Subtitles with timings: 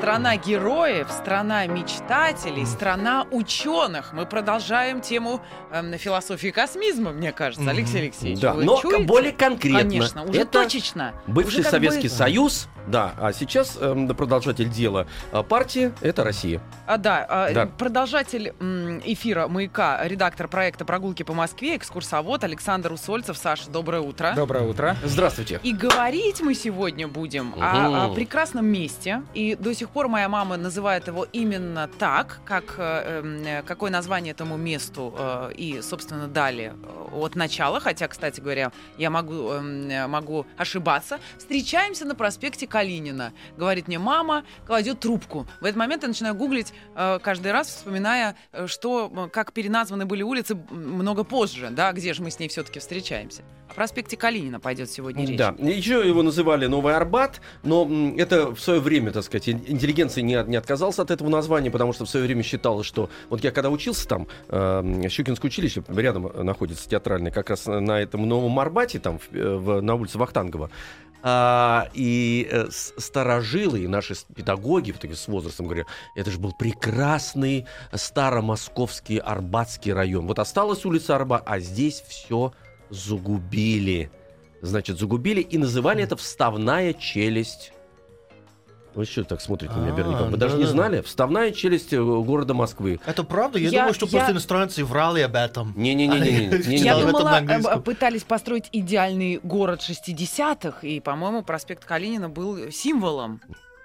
[0.00, 4.14] Страна героев, страна мечтателей, страна ученых.
[4.14, 5.42] Мы продолжаем тему
[5.72, 8.40] эм, философии космизма, мне кажется, Алексей Алексеевич.
[8.40, 9.04] Да, но чуете?
[9.04, 9.78] более конкретно.
[9.80, 11.12] Конечно, уже Это точечно.
[11.26, 16.60] Бывший Уже Советский бы- Союз, да, а сейчас эм, продолжатель дела а, партии— это Россия.
[16.86, 17.66] А, да, а, Да.
[17.66, 18.52] продолжатель
[19.04, 23.36] эфира «Маяка», редактор проекта «Прогулки по Москве», экскурсовод Александр Усольцев.
[23.38, 24.32] Саша, доброе утро.
[24.34, 24.96] Доброе утро.
[25.04, 25.60] Здравствуйте.
[25.62, 29.22] И говорить мы сегодня будем о, о прекрасном месте.
[29.34, 33.90] И до сих пор моя мама называет его именно так, как э, эм, э, какое
[33.90, 37.80] название этому месту э, и, собственно, дали э, от начала.
[37.80, 41.18] Хотя, кстати говоря, я могу, э, могу ошибаться.
[41.38, 42.79] Встречаемся на проспекте Калинина.
[43.56, 45.46] Говорит мне мама, кладет трубку.
[45.60, 50.22] В этот момент я начинаю гуглить э, каждый раз, вспоминая, э, что, как переназваны были
[50.22, 53.42] улицы много позже, да, где же мы с ней все-таки встречаемся.
[53.68, 55.38] О проспекте Калинина пойдет сегодня речь.
[55.38, 60.22] Да, еще его называли Новый Арбат, но это в свое время, так сказать, ин- интеллигенция
[60.22, 63.52] не, не отказался от этого названия, потому что в свое время считалось, что вот я
[63.52, 68.98] когда учился там, э, Щукинское училище рядом находится театральное, как раз на этом Новом Арбате,
[68.98, 70.70] там в- э, в- на улице Вахтангова.
[71.22, 77.66] А, и э, старожилы, и наши педагоги такие с возрастом говорят, это же был прекрасный
[77.92, 80.26] старомосковский Арбатский район.
[80.26, 82.52] Вот осталась улица Арбат, а здесь все
[82.88, 84.10] загубили.
[84.62, 87.72] Значит, загубили и называли это вставная челюсть.
[88.94, 90.30] Вы что так смотрите на меня, А, Берников?
[90.30, 91.00] Вы даже не знали?
[91.02, 93.00] Вставная челюсть э, города Москвы.
[93.06, 93.58] Это правда?
[93.58, 95.72] Я, думаю, что просто иностранцы врали об этом.
[95.76, 96.76] Не-не-не-не.
[96.76, 103.40] Я думала, э, пытались построить идеальный город 60-х, и, по-моему, проспект Калинина был символом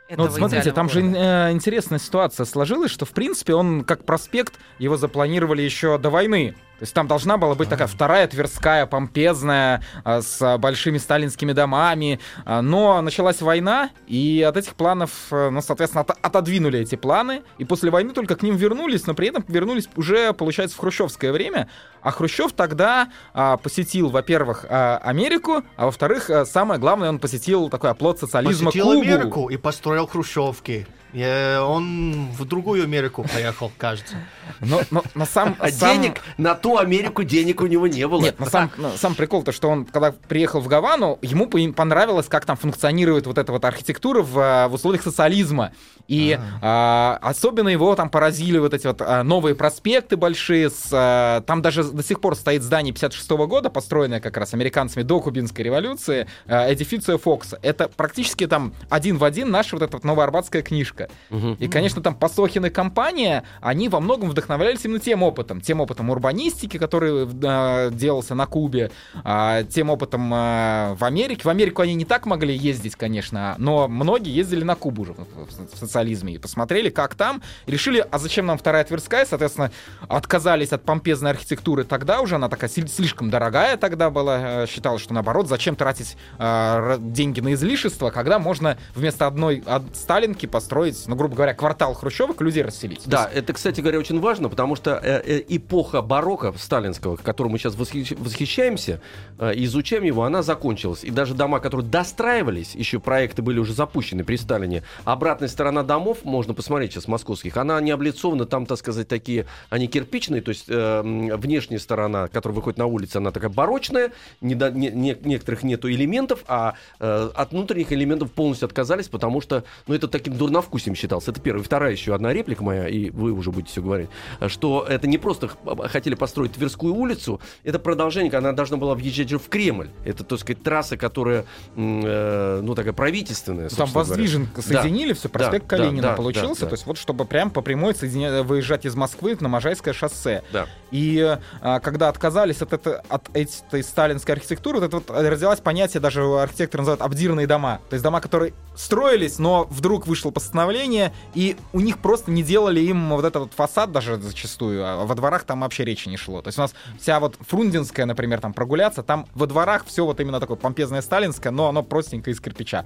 [0.09, 1.49] Ну вот смотрите, там же города.
[1.49, 6.55] э, интересная ситуация сложилась, что в принципе он как проспект, его запланировали еще до войны.
[6.77, 12.19] То есть там должна была быть такая вторая Тверская, помпезная, а, с большими сталинскими домами.
[12.45, 17.43] А, Но началась война, и от этих планов, э, ну, соответственно, ото- отодвинули эти планы.
[17.57, 21.31] И после войны только к ним вернулись, но при этом вернулись уже, получается, в хрущевское
[21.31, 21.69] время.
[22.01, 27.69] А Хрущев тогда а, посетил, во-первых, а, Америку, а во-вторых, а, самое главное, он посетил
[27.69, 29.01] такой оплот социализма Посетил Кубу.
[29.01, 30.85] Америку и построил хрущевки.
[31.15, 34.15] Э, он в другую Америку поехал, кажется.
[34.59, 38.21] Но, но на сам, А сам- денег на ту Америку денег у него не было.
[38.21, 41.73] Нет, на сам, на сам прикол то, что он, когда приехал в Гавану, ему по-
[41.73, 45.71] понравилось, как там функционирует вот эта вот архитектура в, а, в условиях социализма.
[46.07, 50.69] И а, особенно его там поразили вот эти вот а, новые проспекты большие.
[50.69, 55.19] С, там даже до сих пор стоит здание 56 года, построенное как раз американцами до
[55.19, 57.57] Кубинской революции, Эдифиция Фокса.
[57.61, 61.04] Это практически там один в один наша вот эта вот новоарбатская книжка.
[61.29, 61.53] Мгм.
[61.59, 65.61] И, конечно, там Пасохин и компания, они во многом вдохновлялись именно тем опытом.
[65.61, 68.91] Тем опытом урбанистики, который э, делался на Кубе,
[69.23, 71.41] а, тем опытом э, в Америке.
[71.43, 75.17] В Америку они не так могли ездить, конечно, но многие ездили на Кубу уже в,
[75.17, 77.41] в- социализме и посмотрели, как там.
[77.67, 79.25] Решили, а зачем нам вторая Тверская?
[79.25, 79.71] Соответственно,
[80.07, 84.63] отказались от помпезной архитектуры тогда уже, она такая сли- слишком дорогая тогда была.
[84.63, 89.83] э, Считалось, что наоборот, зачем тратить э, деньги на излишество, когда можно вместо одной от
[89.95, 93.01] Сталинки построить, ну, грубо говоря, квартал хрущевок людей расселить.
[93.05, 97.59] Да, это, кстати говоря, очень важно, потому что э, э, эпоха барокко сталинского, которому мы
[97.59, 99.01] сейчас восхищ- восхищаемся,
[99.39, 101.03] э, изучаем его, она закончилась.
[101.03, 106.19] И даже дома, которые достраивались, еще проекты были уже запущены при Сталине, обратная сторона домов,
[106.23, 110.65] можно посмотреть сейчас, московских, она не облицована, там, так сказать, такие, они кирпичные, то есть
[110.67, 111.01] э,
[111.35, 115.89] внешняя сторона, которая выходит на улицу, она такая барочная, не до- не- не- некоторых нету
[115.91, 121.31] элементов, а э, от внутренних элементов полностью отказались, потому что, ну, это таким дурновкусием считался.
[121.31, 121.63] Это первая.
[121.63, 124.09] Вторая еще одна реплика моя, и вы уже будете все говорить,
[124.47, 125.49] что это не просто
[125.89, 129.89] хотели построить Тверскую улицу, это продолжение, она должна была въезжать же в Кремль.
[130.03, 131.45] Это, так сказать, трасса, которая,
[131.75, 134.09] э, ну, такая правительственная, Там собственно говоря.
[134.09, 136.61] воздвиженка соединили, все, проспект да, Калинина да, получился.
[136.61, 136.69] да, да.
[136.69, 140.43] То есть вот чтобы прям по прямой соединя- выезжать из Москвы на Можайское шоссе.
[140.51, 140.67] Да.
[140.91, 146.01] И а, когда отказались от, это, от этой сталинской архитектуры, вот это вот родилось понятие,
[146.01, 147.81] даже архитекторы называют обдирные дома.
[147.89, 152.43] То есть дома, которые строились, но вдруг вышло постановление восстановления, и у них просто не
[152.43, 156.17] делали им вот этот вот фасад даже зачастую, а во дворах там вообще речи не
[156.17, 156.41] шло.
[156.41, 160.19] То есть у нас вся вот Фрунзенская, например, там прогуляться, там во дворах все вот
[160.19, 162.85] именно такое помпезное сталинское, но оно простенькое из кирпича.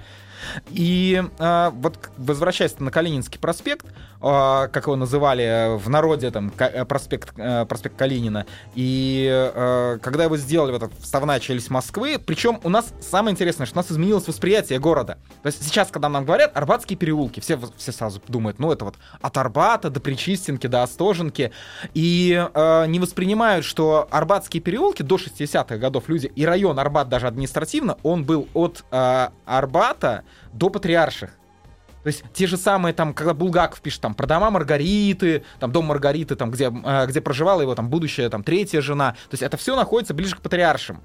[0.69, 3.89] И э, вот возвращаясь на Калининский проспект, э,
[4.21, 8.45] как его называли в народе, там, э, проспект, э, проспект Калинина,
[8.75, 13.77] и э, когда его сделали, вот вставная челюсть Москвы, причем у нас самое интересное, что
[13.77, 15.17] у нас изменилось восприятие города.
[15.41, 18.95] То есть сейчас, когда нам говорят Арбатские переулки, все, все сразу думают, ну это вот
[19.21, 21.51] от Арбата до Причистенки, до Остоженки,
[21.93, 27.27] и э, не воспринимают, что Арбатские переулки до 60-х годов люди, и район Арбат даже
[27.27, 31.31] административно, он был от э, Арбата до Патриарших.
[32.03, 35.85] То есть те же самые, там, когда Булгаков пишет там про дома Маргариты, там дом
[35.85, 39.11] Маргариты, там, где, э, где проживала его там будущая там третья жена.
[39.29, 41.01] То есть это все находится ближе к патриаршим.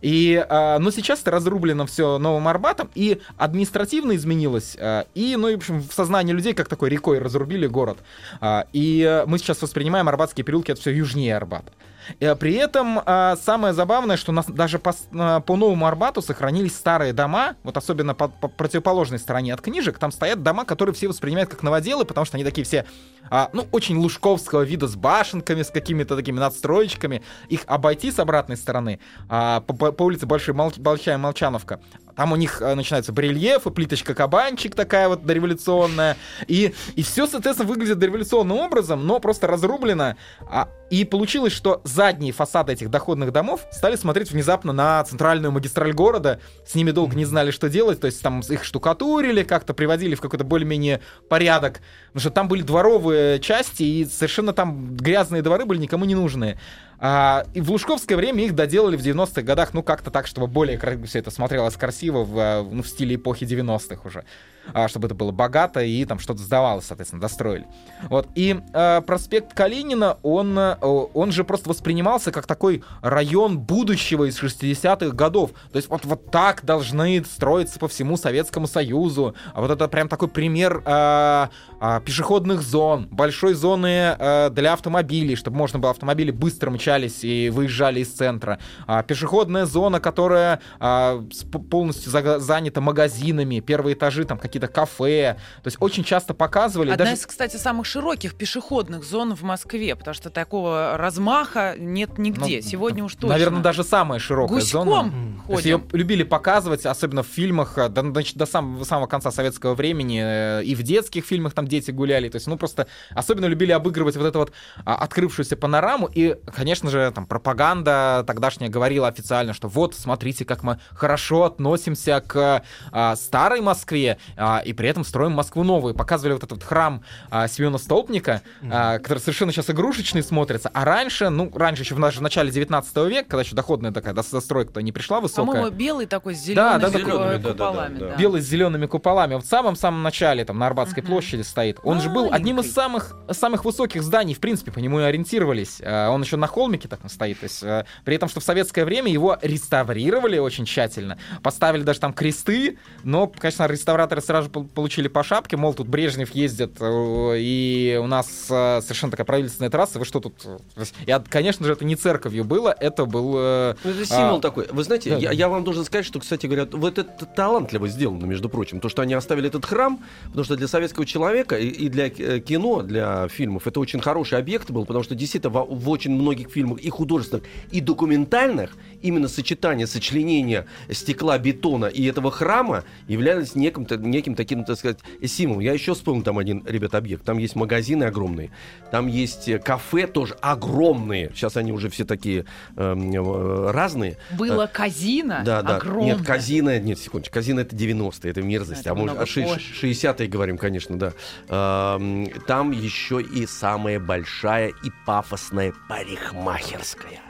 [0.00, 5.48] И, э, но сейчас это разрублено все новым Арбатом, и административно изменилось, э, и, ну,
[5.48, 7.98] и, в общем, в сознании людей как такой рекой разрубили город.
[8.40, 11.72] А, и э, мы сейчас воспринимаем Арбатские переулки, это все южнее Арбата.
[12.20, 16.22] Э, При этом э, самое забавное, что у нас даже по, э, по новому Арбату
[16.22, 20.94] сохранились старые дома, вот особенно по, по противоположной стороне от книжек, там стоят дома, которые
[20.94, 22.84] все воспринимают как новоделы, потому что они такие все,
[23.30, 27.22] а, ну, очень лужковского вида, с башенками, с какими-то такими надстроечками.
[27.48, 31.80] Их обойти с обратной стороны, а, по- по улице Большой Мол- Большая Молчановка,
[32.18, 36.16] там у них э, начинаются барельефы, плиточка кабанчик такая вот дореволюционная.
[36.48, 40.16] И, и все, соответственно, выглядит дореволюционным образом, но просто разрублено.
[40.50, 45.92] А, и получилось, что задние фасады этих доходных домов стали смотреть внезапно на центральную магистраль
[45.92, 46.40] города.
[46.66, 48.00] С ними долго не знали, что делать.
[48.00, 51.80] То есть там их штукатурили, как-то приводили в какой-то более-менее порядок.
[52.08, 56.58] Потому что там были дворовые части, и совершенно там грязные дворы были никому не нужные.
[57.00, 60.78] А, и в лужковское время их доделали в 90-х годах, ну, как-то так, чтобы более
[61.04, 64.24] все это смотрелось красиво в, а, ну, в стиле эпохи 90-х уже.
[64.72, 67.66] А, чтобы это было богато и там что-то сдавалось, соответственно, достроили.
[68.08, 68.28] Вот.
[68.34, 74.42] И а, проспект Калинина, он, а, он же просто воспринимался как такой район будущего из
[74.42, 75.50] 60-х годов.
[75.72, 79.34] То есть вот, вот так должны строиться по всему Советскому Союзу.
[79.54, 81.50] А вот это прям такой пример а,
[81.80, 87.50] а, пешеходных зон, большой зоны а, для автомобилей, чтобы можно было автомобили быстро мчались и
[87.50, 88.58] выезжали из центра.
[88.86, 91.24] А, пешеходная зона, которая а,
[91.70, 95.36] полностью занята магазинами, первые этажи, там какие-то кафе.
[95.62, 96.90] То есть очень часто показывали.
[96.90, 97.16] Одна даже...
[97.16, 102.56] из, кстати, самых широких пешеходных зон в Москве, потому что такого размаха нет нигде.
[102.56, 103.28] Ну, Сегодня уж точно.
[103.28, 105.02] Наверное, даже самая широкая Гуськом зона.
[105.02, 105.42] ходим.
[105.46, 109.30] То есть ее любили показывать, особенно в фильмах, э, до, до- до самого, самого конца
[109.30, 112.28] советского времени, э, и в детских фильмах там дети гуляли.
[112.28, 114.52] То есть, ну, просто особенно любили обыгрывать вот эту вот
[114.84, 116.08] а, открывшуюся панораму.
[116.12, 122.22] И, конечно же, там пропаганда тогдашняя говорила официально, что вот, смотрите, как мы хорошо относимся
[122.26, 122.62] к
[122.92, 125.94] а, старой Москве, а, и при этом строим Москву новую.
[125.94, 128.40] Показывали вот этот храм а, Семена Столпника,
[128.70, 130.70] а, который совершенно сейчас игрушечный смотрится.
[130.72, 134.80] А раньше, ну, раньше еще в, в начале 19 века, когда еще доходная такая застройка-то
[134.80, 137.42] не пришла высокая, По-моему, белый такой с зелеными да, да, да, куполами.
[137.42, 138.08] да, да.
[138.08, 138.16] да.
[138.16, 139.34] белый с зелеными куполами.
[139.34, 141.78] Вот в самом-самом начале, там, на Арбатской площади стоит.
[141.82, 145.78] Он же был одним из самых, самых высоких зданий, в принципе, по нему и ориентировались.
[145.80, 147.40] Э, Он еще на холмике так стоит.
[147.40, 151.18] То есть, э, при этом, что в советское время его реставрировали очень тщательно.
[151.42, 156.34] Поставили даже там кресты, но, конечно, реставраторы сразу пол- получили по шапке, мол, тут Брежнев
[156.34, 160.34] ездит, э, и у нас э, совершенно такая правительственная трасса, вы что тут...
[160.44, 163.34] э, И, от- конечно же, это не церковью было, это был...
[163.36, 164.66] э, Ну, это символ а, такой.
[164.70, 165.34] Вы знаете, да, я, да.
[165.34, 168.80] я вам должен сказать, что, кстати говоря, вот это талантливо сделано, между прочим.
[168.80, 172.40] То, что они оставили этот храм, потому что для советского человека и, и для э,
[172.40, 176.50] кино, для фильмов, это очень хороший объект был, потому что действительно во- в, очень многих
[176.50, 183.86] фильмах и художественных, и документальных именно сочетание, сочленение стекла, бетона и этого храма являлись неким,
[183.90, 185.60] неким таким, так сказать, символом.
[185.60, 187.24] Я еще вспомнил там один, ребят, объект.
[187.24, 188.50] Там есть магазины огромные,
[188.90, 191.30] там есть э, кафе тоже огромные.
[191.34, 192.44] Сейчас они уже все такие
[192.76, 194.16] эм, э, разные.
[194.38, 195.76] Было казино Да, да.
[195.76, 196.16] огромное.
[196.16, 197.34] Нет, казино, нет, секундочку.
[197.34, 198.82] Казино это 90-е, это мерзость.
[198.82, 199.72] Это а мы о ши- позже.
[199.82, 201.12] 60-е говорим, конечно, да.
[201.48, 207.20] Эм, Там еще и самая большая и пафосная парикмахерская.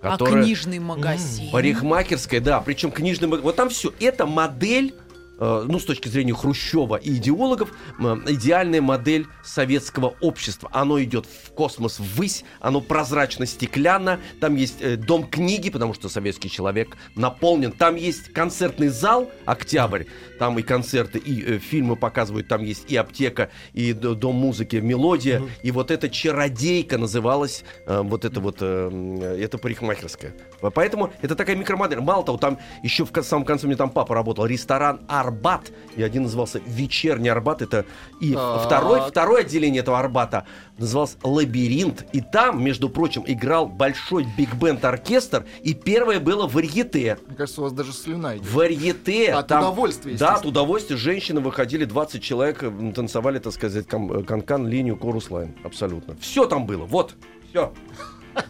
[0.00, 1.50] А которая- книжный магазин.
[1.52, 3.92] Парикмахерская, да, причем книжный маг- Вот там все.
[4.00, 5.01] Это модель, э,
[5.42, 10.68] ну, с точки зрения Хрущева и идеологов, идеальная модель советского общества.
[10.72, 16.50] Оно идет в космос ввысь, оно прозрачно-стеклянно, там есть э, дом книги, потому что советский
[16.50, 17.72] человек наполнен.
[17.72, 20.04] Там есть концертный зал «Октябрь»,
[20.38, 25.42] там и концерты, и э, фильмы показывают, там есть и аптека, и дом музыки «Мелодия»,
[25.62, 30.34] и вот эта чародейка называлась, э, вот это вот, э, это парикмахерская.
[30.70, 32.00] Поэтому это такая микромодель.
[32.00, 36.02] Мало того, там еще в самом конце у меня там папа работал, ресторан Арбат, и
[36.02, 37.62] один назывался Вечерний Арбат.
[37.62, 37.84] Это
[38.20, 40.46] и второй, второе отделение этого Арбата
[40.78, 42.06] называлось Лабиринт.
[42.12, 47.18] И там, между прочим, играл большой биг-бенд-оркестр, и первое было варьете.
[47.26, 48.50] Мне кажется, у вас даже слюна идет.
[48.52, 49.32] Варьете.
[49.32, 50.96] От Там- удовольствия, Да, от удовольствия.
[50.96, 55.54] Женщины выходили, 20 человек м, танцевали, так сказать, э, канкан, линию, корус лайн.
[55.64, 56.16] Абсолютно.
[56.20, 56.84] Все там было.
[56.84, 57.14] Вот.
[57.50, 57.72] Все.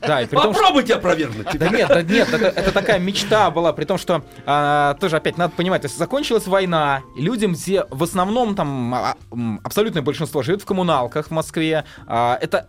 [0.00, 1.46] Да, и при том, что- Попробуйте опровергнуть.
[1.58, 5.38] Да нет, да нет, это, это такая мечта была, при том, что а, тоже опять
[5.38, 9.16] надо понимать, то есть закончилась война, людям все в основном там а,
[9.62, 11.84] абсолютное большинство живет в коммуналках в Москве.
[12.06, 12.66] а, это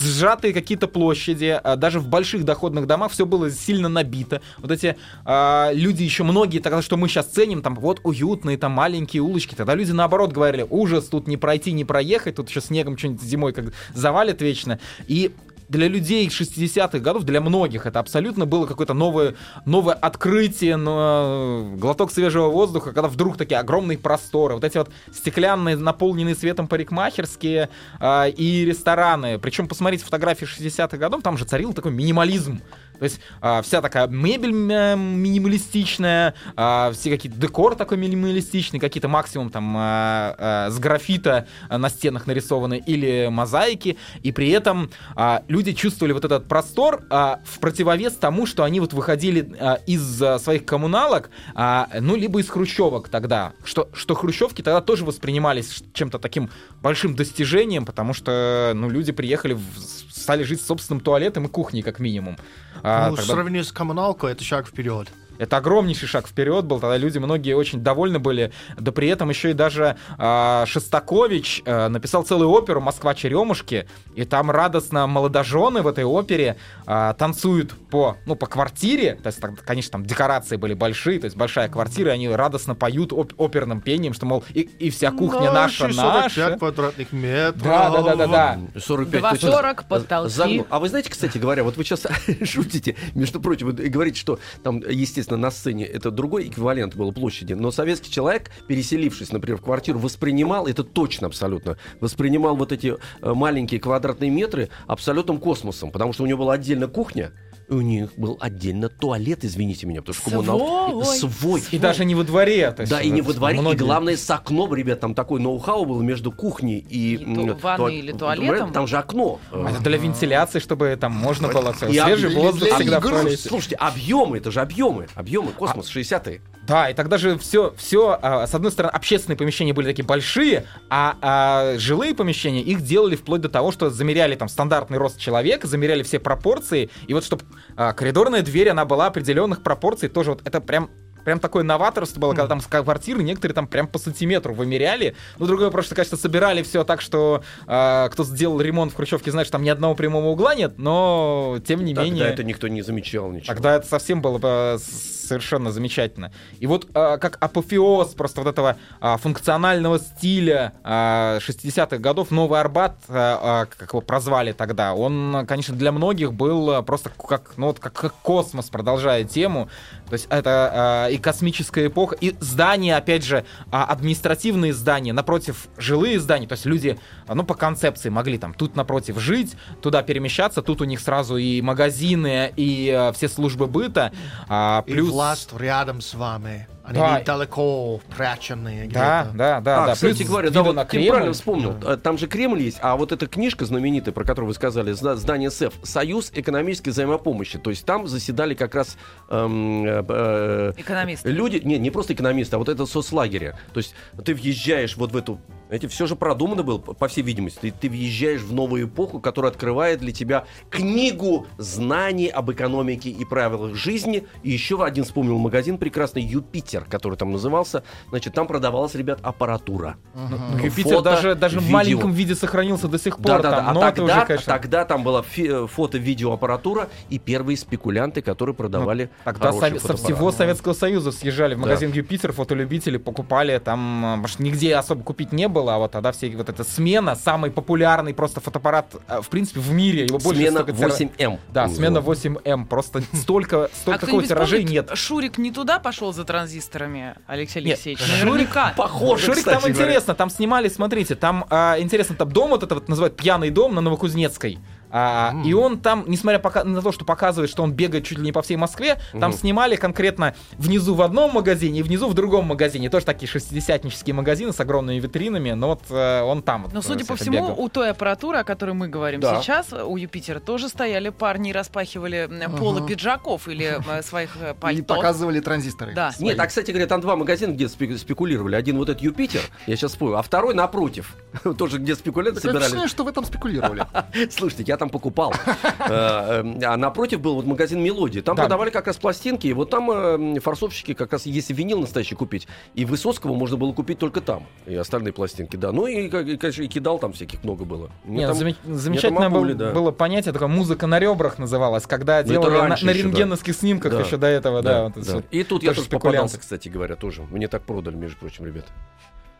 [0.00, 4.40] сжатые какие-то площади, а, даже в больших доходных домах все было сильно набито.
[4.58, 8.72] Вот эти а, люди еще многие, тогда что мы сейчас ценим, там вот уютные, там
[8.72, 12.96] маленькие улочки, тогда люди наоборот говорили, ужас, тут не пройти, не проехать, тут еще снегом
[12.96, 14.78] что-нибудь зимой как завалит вечно.
[15.08, 15.32] И
[15.70, 22.10] для людей 60-х годов, для многих это абсолютно было какое-то новое, новое открытие, но, глоток
[22.10, 28.26] свежего воздуха, когда вдруг такие огромные просторы, вот эти вот стеклянные, наполненные светом парикмахерские а,
[28.26, 29.38] и рестораны.
[29.38, 32.60] Причем посмотрите фотографии 60-х годов, там же царил такой минимализм.
[33.00, 39.08] То есть а, вся такая мебель м, минималистичная, а, все какие-то декор такой минималистичный, какие-то
[39.08, 44.90] максимум там а, а, с графита а, на стенах нарисованы или мозаики, и при этом
[45.16, 49.78] а, люди чувствовали вот этот простор а, в противовес тому, что они вот выходили а,
[49.86, 55.04] из а, своих коммуналок, а, ну либо из хрущевок тогда, что что хрущевки тогда тоже
[55.04, 56.50] воспринимались чем-то таким
[56.82, 61.82] большим достижением, потому что ну люди приехали в- стали жить с собственным туалетом и кухней
[61.82, 62.36] как минимум.
[62.82, 65.08] А, Ну, в тогда- сравнении с коммуналкой, это шаг вперед.
[65.40, 69.50] Это огромнейший шаг вперед был, тогда люди многие очень довольны были, да при этом еще
[69.50, 75.88] и даже а, Шостакович а, написал целую оперу «Москва черемушки», и там радостно молодожены в
[75.88, 76.56] этой опере
[76.86, 81.24] а, танцуют по, ну, по квартире, то есть, там, конечно, там декорации были большие, то
[81.24, 85.10] есть большая квартира, и они радостно поют оп- оперным пением, что, мол, и, и вся
[85.10, 86.56] кухня наша, 45 наша.
[86.58, 87.62] квадратных метров.
[87.62, 88.58] Да, да, да, да, да.
[88.78, 90.32] 45 2,40 точно потолки.
[90.32, 90.66] загнул.
[90.68, 92.06] А вы знаете, кстати говоря, вот вы сейчас
[92.44, 97.52] шутите, между прочим, вы говорите, что там, естественно, на сцене это другой эквивалент был площади,
[97.52, 103.34] но советский человек, переселившись, например, в квартиру, воспринимал, это точно абсолютно, воспринимал вот эти э,
[103.34, 107.32] маленькие квадратные метры абсолютным космосом, потому что у него была отдельно кухня,
[107.70, 111.30] у них был отдельно туалет, извините меня, потому что коммунал Свой.
[111.30, 111.62] свой.
[111.70, 112.70] И даже не во дворе.
[112.72, 115.40] то есть, Да, и не во дворе, многие- и главное с окном, ребят, там такой
[115.40, 117.14] ноу-хау был между кухней и...
[117.14, 118.86] И ванной или Там туалетом?
[118.86, 119.40] же окно.
[119.52, 123.00] А Это для вентиляции, чтобы там можно было И свежий об- воздух всегда.
[123.36, 125.06] Слушайте, объемы, это же объемы.
[125.14, 126.40] Объемы, космос, 60-е.
[126.66, 131.16] Да, и тогда же все, все, с одной стороны, общественные помещения были такие большие, а,
[131.20, 136.02] а жилые помещения их делали вплоть до того, что замеряли там стандартный рост человека, замеряли
[136.04, 137.42] все пропорции, и вот чтобы
[137.76, 140.90] коридорная дверь, она была определенных пропорций, тоже вот это прям
[141.24, 145.14] Прям такое новаторство было, когда там с квартиры некоторые там прям по сантиметру вымеряли.
[145.38, 149.30] Ну, другое вопрос, что, конечно, собирали все так, что э, кто сделал ремонт в Хрущевке,
[149.30, 152.24] знает, что там ни одного прямого угла нет, но тем не Тогда менее...
[152.26, 153.52] это никто не замечал ничего.
[153.52, 156.32] Тогда это совсем было бы с- совершенно замечательно.
[156.58, 162.58] И вот а, как апофеоз просто вот этого а, функционального стиля а, 60-х годов новый
[162.58, 167.68] Арбат, а, а, как его прозвали тогда, он, конечно, для многих был просто как, ну,
[167.68, 169.68] вот как, как космос, продолжая тему.
[170.10, 175.68] То есть это а, и космическая эпоха, и здания, опять же, а, административные здания, напротив
[175.78, 180.02] жилые здания, то есть люди, а, ну, по концепции могли там тут напротив жить, туда
[180.02, 184.12] перемещаться, тут у них сразу и магазины, и а, все службы быта,
[184.48, 185.10] а, И плюс...
[185.20, 186.66] власть рядом с вами.
[186.90, 187.22] Они Да.
[187.36, 189.38] далеко пряченные Да, где-то.
[189.38, 189.94] да, да, а, да.
[189.94, 191.08] кстати плюс говоря, да, вот на ты Кремль.
[191.10, 191.74] правильно вспомнил.
[191.84, 195.16] А, Там же Кремль есть, а вот эта книжка знаменитая, про которую вы сказали, зда-
[195.16, 197.58] здание СЭФ, Союз экономической взаимопомощи.
[197.58, 198.96] То есть там заседали как раз
[199.28, 201.30] эм, э, э, Экономисты.
[201.30, 203.58] люди, не, не просто экономисты, а вот это соцлагеря.
[203.72, 203.94] То есть
[204.24, 205.40] ты въезжаешь вот в эту...
[205.70, 207.58] Эти все же продумано было, по всей видимости.
[207.60, 213.24] Ты, ты въезжаешь в новую эпоху, которая открывает для тебя книгу знаний об экономике и
[213.24, 214.26] правилах жизни.
[214.42, 217.82] И еще один вспомнил магазин прекрасный «Юпитер», который там назывался.
[218.10, 219.96] Значит, там продавалась, ребят, аппаратура.
[220.14, 223.26] Ну, Юпитер Фото, даже, даже в маленьком виде сохранился до сих пор.
[223.26, 223.88] Да, да, там, да.
[223.88, 229.10] А тогда, уже, конечно, тогда там была фи- э, фото-видеоаппаратура и первые спекулянты, которые продавали
[229.24, 230.14] Тогда хорошие сове- со фотоаппараты.
[230.14, 231.62] всего Советского Союза съезжали в Да.
[231.62, 236.12] магазин Юпитер, фотолюбители покупали там, э, что нигде особо купить не было, а вот тогда
[236.12, 240.40] все вот эта смена, самый популярный просто фотоаппарат, э, в принципе, в мире, его больше
[240.40, 241.38] Смена столько тира- 8М.
[241.52, 242.28] Да, он смена назывался.
[242.28, 244.90] 8М, просто столько, А столько такого кто-нибудь тиражей нет.
[244.94, 246.24] Шурик не туда пошел за
[246.70, 248.00] транзисторами, Алексей Нет, Алексеевич?
[248.00, 248.74] Шурик Наверняка.
[248.76, 249.84] Похоже, Шурик кстати там говоря.
[249.88, 253.74] интересно, там снимали, смотрите, там а, интересно, там дом вот это вот называют пьяный дом
[253.74, 254.58] на Новокузнецкой.
[254.90, 258.24] А, И он там, несмотря пока- на то, что показывает, что он бегает чуть ли
[258.24, 262.46] не по всей Москве, там снимали конкретно внизу в одном магазине и внизу в другом
[262.46, 262.90] магазине.
[262.90, 266.64] Тоже такие шестидесятнические магазины с огромными витринами, но вот э, он там.
[266.64, 267.54] вот, Но, э, судя по всему, бегал.
[267.58, 269.40] у той аппаратуры, о которой мы говорим Да.
[269.40, 274.52] сейчас, у Юпитера тоже стояли парни и распахивали м, полы пиджаков или э, своих э,
[274.52, 274.94] И пальто.
[274.94, 275.94] показывали транзисторы.
[275.94, 276.12] Да.
[276.12, 276.28] свои.
[276.30, 278.54] Нет, а, кстати говоря, там два магазина, где спе- спекулировали.
[278.56, 281.14] Один вот этот Юпитер, я сейчас вспомню, а второй напротив.
[281.58, 282.58] Тоже где спекулянты собирали.
[282.62, 283.84] впечатление, что вы там спекулировали.
[284.30, 285.32] Слушайте, я там покупал.
[285.88, 288.22] Э, А напротив был вот магазин «Мелодия».
[288.22, 288.42] Там Да.
[288.42, 289.46] продавали как раз пластинки.
[289.46, 293.72] И вот там э, форсовщики как раз, если винил настоящий купить, и Высоцкого можно было
[293.72, 294.46] купить только там.
[294.66, 295.72] И остальные пластинки, да.
[295.72, 297.90] Ну и, конечно, и кидал там всяких много было.
[298.04, 299.72] Нет, там- заме- замечательное там был- обули, да.
[299.72, 304.26] было понятие, такое музыка на ребрах называлась, когда Ну, делали на, рентгеновских снимках еще до
[304.26, 304.92] этого, да.
[305.30, 307.22] И тут я тоже попадался, кстати говоря, тоже.
[307.30, 308.68] Мне так продали, между прочим, ребята.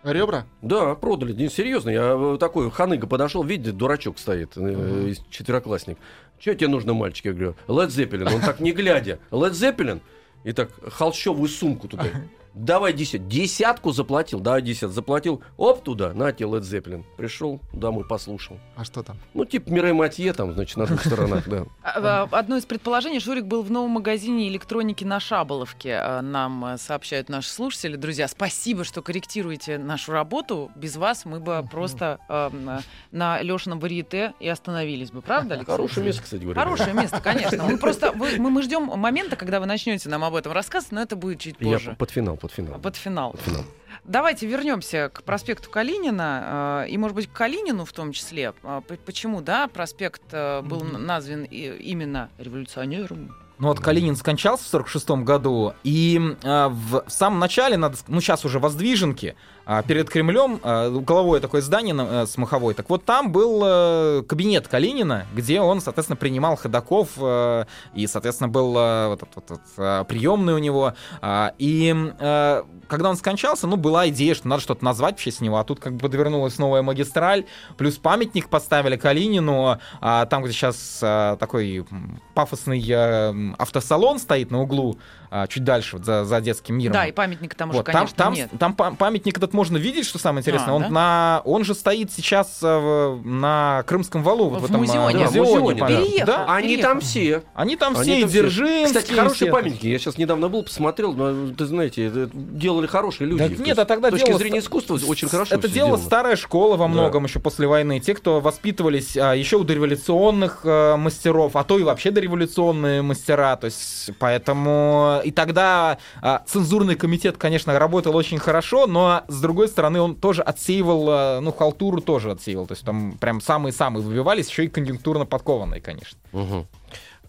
[0.02, 0.46] Ребра?
[0.62, 1.32] Да, продали.
[1.32, 5.98] Не, серьезно, я э, такой ханыга подошел, видите, дурачок стоит, э, из- четвероклассник.
[6.38, 7.26] Че тебе нужно, мальчик?
[7.26, 8.34] Я говорю, Led Zeppelin.
[8.34, 9.18] Он так не глядя.
[9.30, 10.00] Led Zeppelin?
[10.44, 12.04] И так холщовую сумку туда.
[12.54, 13.28] Давай десять.
[13.28, 14.90] Десятку заплатил, да, десят.
[14.90, 17.04] Заплатил, оп, туда, на тебе Led Zeppelin.
[17.16, 18.58] Пришел, домой послушал.
[18.76, 19.18] А что там?
[19.34, 21.64] Ну, типа Мирей Матье там, значит, на двух сторонах, да.
[21.82, 25.94] А, а, Одно из предположений, Шурик был в новом магазине электроники на Шаболовке.
[25.96, 27.96] А, Нам а, сообщают наши слушатели.
[27.96, 30.70] Друзья, спасибо, что корректируете нашу работу.
[30.74, 32.80] Без вас мы бы просто м,
[33.12, 35.70] на Лешином варьете и остановились бы, правда, Алексей?
[35.70, 36.60] Хорошее место, кстати говоря.
[36.60, 37.62] Хорошее место, конечно.
[37.64, 41.14] Мы просто мы, мы ждем момента, когда вы начнете нам об этом рассказывать, но это
[41.16, 41.96] будет чуть Я позже.
[41.98, 42.78] под финал, под финал.
[42.80, 43.32] Под финал.
[43.32, 43.64] Под финал.
[44.04, 48.52] Давайте вернемся к проспекту Калинина, э, и, может быть, к Калинину в том числе.
[48.52, 53.34] П- Почему, да, проспект э, был назван именно революционером?
[53.60, 58.22] Ну вот Калинин скончался в 46 году, и а, в, в самом начале, надо, ну
[58.22, 59.36] сейчас уже воздвиженки,
[59.66, 64.22] а, перед Кремлем а, угловое такое здание э, с маховой, так вот там был э,
[64.26, 69.60] кабинет Калинина, где он, соответственно, принимал ходаков, э, и, соответственно, был э, вот этот вот,
[69.76, 74.62] э, приемный у него, А, и э, когда он скончался, ну, была идея, что надо
[74.62, 77.44] что-то назвать в честь него, а тут как бы подвернулась новая магистраль,
[77.76, 81.86] плюс памятник поставили Калинину, а, там, где сейчас а, такой
[82.34, 84.98] пафосный м, автосалон стоит на углу,
[85.30, 86.92] а, чуть дальше, вот за, за детским миром.
[86.92, 88.50] Да, и памятника там уже, Вот, там, конечно, там, нет.
[88.58, 90.72] там па- памятник этот можно видеть, что самое интересное.
[90.72, 90.88] А, он, да?
[90.88, 92.78] на, он же стоит сейчас а,
[93.18, 94.48] в- на Крымском валу.
[94.50, 95.18] вот В этом, а, музеоне.
[95.24, 95.84] да, В музеоне, да.
[95.86, 96.04] понятно.
[96.04, 96.26] Переехал.
[96.26, 96.90] Да, Они Переехал.
[96.90, 97.42] там все.
[97.54, 98.40] Они там Они все, и там все.
[98.40, 98.86] Дзержинский.
[99.00, 99.50] Кстати, хорошие все.
[99.52, 99.86] памятники.
[99.86, 103.46] Я сейчас недавно был, посмотрел, но, ты знаете, делали хорошие люди.
[103.48, 105.96] Да То нет, а тогда С точки дело- зрения искусства очень хорошо Это сделано.
[105.98, 106.88] старая школа во Да.
[106.88, 108.00] многом еще после войны.
[108.00, 113.56] Те, кто воспитывались а, еще у дореволюционных а, мастеров, а то и вообще дореволюционные мастера.
[113.56, 119.68] То есть, поэтому и тогда а, цензурный комитет, конечно, работал очень хорошо, но с другой
[119.68, 122.66] стороны он тоже отсеивал, а, ну, халтуру тоже отсеивал.
[122.66, 126.18] То есть там прям самые-самые выбивались, еще и конъюнктурно подкованные, конечно.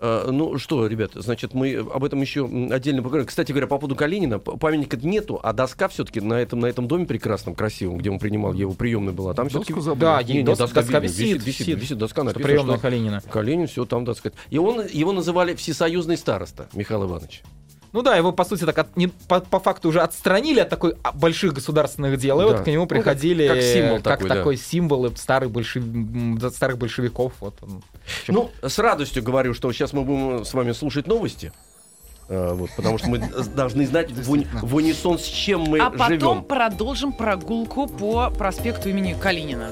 [0.03, 3.27] А, ну что, ребят, значит, мы об этом еще отдельно поговорим.
[3.27, 7.05] Кстати говоря, по поводу Калинина, памятника нету, а доска все-таки на этом, на этом доме
[7.05, 9.75] прекрасном, красивом, где он принимал, его приемная была, там все-таки...
[9.95, 11.81] Да, Не, не, дос- доска, доска висит, висит, висит, висит.
[11.81, 13.21] висит, доска Что написано, приемная что Калинина.
[13.29, 14.31] Калинин, все там, доска.
[14.49, 17.43] И он, его называли всесоюзный староста, Михаил Иванович.
[17.93, 20.95] Ну да, его, по сути, так от- не- по, по факту уже отстранили от такой
[21.03, 22.51] а, больших государственных дел, и Да.
[22.51, 24.35] вот к нему Ну, как- приходили как символ как такой, да.
[24.35, 27.33] такой символ и старый большев- да, старых большевиков.
[27.41, 27.83] Вот он.
[28.29, 31.51] Ну, с радостью говорю, что сейчас мы будем с вами слушать новости.
[32.29, 33.19] А, вот, потому что мы
[33.55, 36.43] должны знать в, уни- в унисон, с чем мы А потом живем.
[36.45, 39.69] продолжим прогулку по проспекту имени Калинина.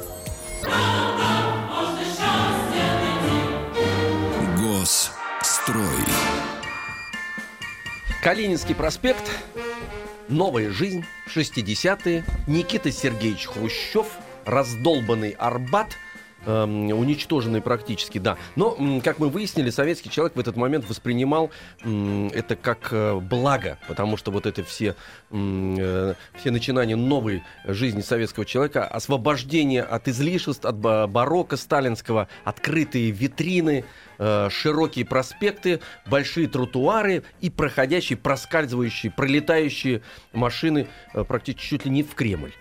[8.21, 9.23] Калининский проспект,
[10.27, 14.07] новая жизнь, 60-е, Никита Сергеевич Хрущев,
[14.45, 15.95] раздолбанный Арбат,
[16.49, 18.37] эм, уничтоженный практически, да.
[18.55, 21.51] Но, как мы выяснили, советский человек в этот момент воспринимал
[21.83, 24.95] это как э, благо, потому что вот это все,
[25.31, 33.11] э, все начинания новой жизни советского человека, освобождение от излишеств, от ба- барокко сталинского, открытые
[33.11, 33.85] витрины,
[34.17, 40.01] э, широкие проспекты, большие тротуары и проходящие, проскальзывающие, пролетающие
[40.33, 40.87] машины
[41.27, 42.53] практически чуть ли не в Кремль.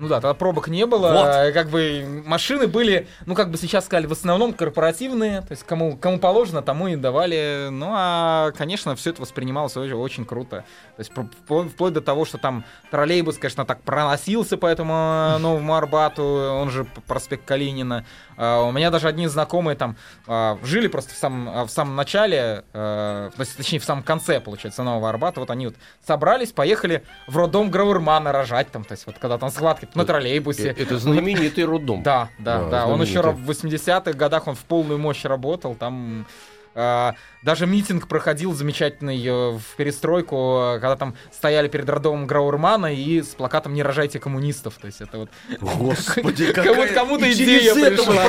[0.00, 1.12] Ну да, тогда пробок не было.
[1.12, 1.26] Вот.
[1.28, 5.42] а, Как бы машины были, ну как бы сейчас сказали, в основном корпоративные.
[5.42, 7.68] То есть кому, кому положено, тому и давали.
[7.70, 10.64] Ну а, конечно, все это воспринималось очень, очень круто.
[10.96, 14.94] То есть про- впло- вплоть до того, что там троллейбус, конечно, так проносился по этому
[15.34, 18.06] э, новому Арбату, он же проспект Калинина.
[18.42, 21.94] А, У меня даже одни знакомые там а, жили просто в самом, а, в самом
[21.94, 25.40] начале, э, точнее в самом конце, получается, нового Арбата.
[25.40, 25.76] Вот они вот
[26.06, 28.84] собрались, поехали в роддом Грауэрмана рожать там.
[28.84, 30.70] То есть вот когда там схватки на троллейбусе.
[30.70, 32.02] Э, Это знаменитый роддом.
[32.10, 32.86] Да, да, Да, да.
[32.86, 35.74] Он еще в 80-х годах он в полную мощь работал.
[35.74, 36.26] Там
[36.74, 43.28] даже митинг проходил замечательный э, в перестройку, когда там стояли перед роддомом Граурмана и с
[43.28, 44.74] плакатом «Не рожайте коммунистов».
[44.76, 45.30] То есть это вот...
[45.60, 46.94] Господи, какая...
[46.94, 48.26] кому-то идея пришла.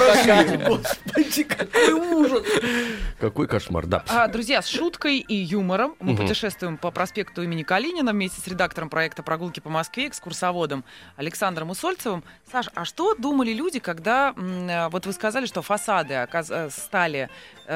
[0.68, 2.44] Господи, какой ужас.
[3.20, 4.04] Какой кошмар, да.
[4.08, 6.24] А, друзья, с шуткой и юмором мы Мгм.
[6.24, 10.84] путешествуем по проспекту имени Калинина вместе с редактором проекта «Прогулки по Москве», экскурсоводом
[11.16, 12.24] Александром Усольцевым.
[12.52, 17.30] Саш, а что думали люди, когда, э, вот вы сказали, что фасады э, стали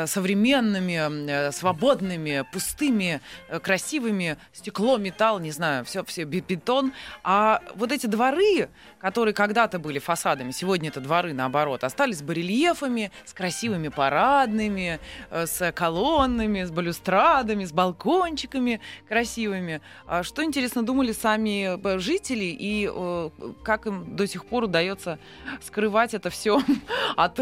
[0.06, 6.92] современными, м, э, свободными, пустыми, э, красивыми, стекло, металл, не знаю, все, все бетон.
[7.24, 13.34] А вот эти дворы, которые когда-то были фасадами, сегодня это дворы, наоборот, остались барельефами, с
[13.34, 15.00] красивыми парадными,
[15.32, 19.82] э, с колоннами, с балюстрадами, с балкончиками красивыми.
[20.08, 23.30] А Что, интересно, думали сами э, жители и э,
[23.64, 25.20] как им до сих пор удается
[25.62, 26.62] скрывать это все
[27.16, 27.40] от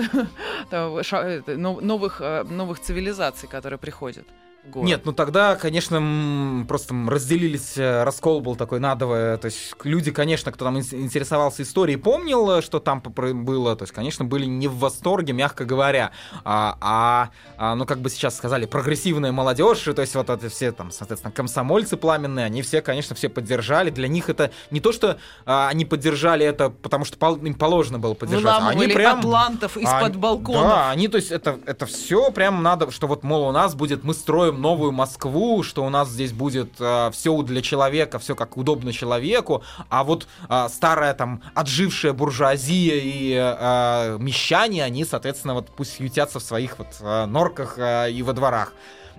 [0.71, 4.27] э, новых, э, новых цивилизаций, которые приходят
[4.65, 4.88] город?
[4.88, 9.38] Нет, ну тогда, конечно, просто разделились, э, раскол был такой надовый.
[9.38, 13.76] То есть люди, конечно, кто там ин- интересовался историей, помнил, э, что там было.
[13.76, 16.12] То есть, конечно, были не в восторге, мягко говоря.
[16.43, 20.71] А, а, а, ну, как бы сейчас сказали, прогрессивная молодежь, то есть вот это все
[20.71, 23.89] там, соответственно, комсомольцы пламенные, они все, конечно, все поддержали.
[23.89, 27.99] Для них это не то, что а, они поддержали это, потому что пол- им положено
[27.99, 28.54] было поддержать.
[28.60, 29.19] а Они прям...
[29.19, 30.63] атлантов из-под А, балконов.
[30.63, 34.04] Да, они, то есть, это, это все прям надо, что вот, мол, у нас будет,
[34.04, 38.93] мы строим новую Москву, что у нас здесь будет все для человека, все как удобно
[38.93, 45.99] человеку, а вот а, старая там отжившая буржуазия и а, мещане, они, соответственно, вот пусть
[45.99, 48.73] ютятся в своих вот а, норках а, и во дворах.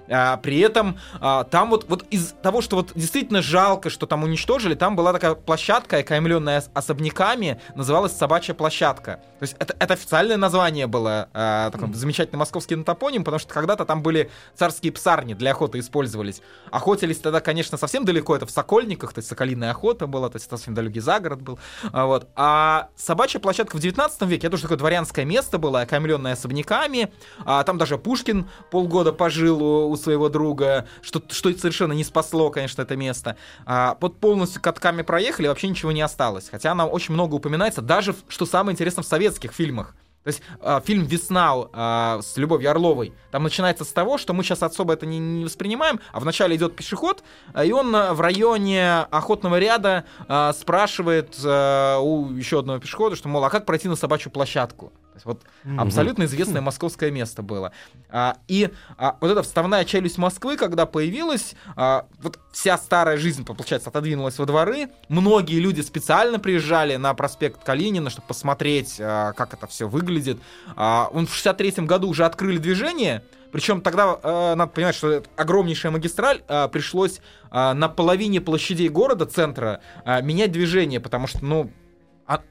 [0.08, 4.24] А, при этом а, там вот, вот из того, что вот действительно жалко, что там
[4.24, 9.20] уничтожили, там была такая площадка, окаймленная ос- особняками, называлась «Собачья площадка».
[9.38, 13.84] То есть это, это официальное название было, а, такой замечательный московский топоним, потому что когда-то
[13.84, 16.42] там были царские псарни для охоты использовались.
[16.70, 20.46] Охотились тогда, конечно, совсем далеко, это в Сокольниках, то есть соколиная охота была, то есть
[20.46, 21.58] это совсем далекий загород был.
[21.92, 22.28] А, вот.
[22.36, 27.12] а собачья площадка в 19 веке, это уже такое дворянское место было, окаймленное особняками,
[27.44, 32.50] а, там даже Пушкин полгода пожил у, у своего друга, что, что совершенно не спасло,
[32.50, 33.36] конечно, это место.
[33.66, 36.48] А, под полностью катками проехали, вообще ничего не осталось.
[36.50, 39.94] Хотя она очень много упоминается, даже, что самое интересное, в советских фильмах.
[40.24, 44.42] То есть а, фильм «Весна» а, с Любовью Орловой, там начинается с того, что мы
[44.42, 49.00] сейчас особо это не, не воспринимаем, а вначале идет пешеход, а, и он в районе
[49.10, 53.96] охотного ряда а, спрашивает а, у еще одного пешехода, что, мол, а как пройти на
[53.96, 54.92] собачью площадку?
[55.14, 55.42] То есть вот
[55.78, 57.70] абсолютно известное московское место было.
[58.10, 63.44] А, и а, вот эта вставная челюсть Москвы, когда появилась, а, вот вся старая жизнь,
[63.44, 64.88] получается, отодвинулась во дворы.
[65.08, 70.40] Многие люди специально приезжали на проспект Калинина, чтобы посмотреть, а, как это все выглядит.
[70.74, 73.22] А, он в 63 году уже открыли движение.
[73.52, 77.20] Причем тогда э, надо понимать, что огромнейшая магистраль, э, пришлось
[77.52, 81.70] э, на половине площадей города, центра, э, менять движение, потому что, ну,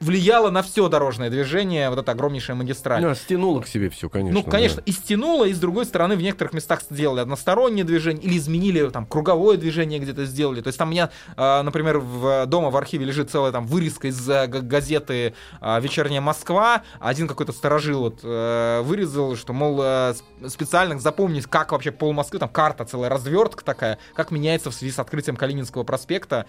[0.00, 3.02] влияло на все дорожное движение вот эта огромнейшая магистраль.
[3.02, 4.40] Да, стянуло к себе все, конечно.
[4.40, 4.82] Ну, конечно, да.
[4.86, 9.06] и стянуло, и с другой стороны в некоторых местах сделали одностороннее движение или изменили там
[9.06, 10.60] круговое движение где-то сделали.
[10.60, 14.08] То есть там у меня, э, например, в, дома в архиве лежит целая там вырезка
[14.08, 16.82] из э, газеты «Вечерняя Москва».
[17.00, 22.12] Один какой-то сторожил вот, э, вырезал, что, мол, э, сп- специально запомнить, как вообще пол
[22.12, 26.46] Москвы, там карта целая, развертка такая, как меняется в связи с открытием Калининского проспекта